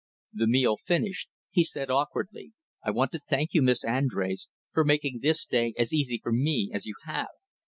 [0.33, 2.53] The meal finished, he said awkwardly,
[2.83, 6.71] "I want to thank you, Miss Andrés, for making this day as easy for me
[6.73, 7.27] as you have.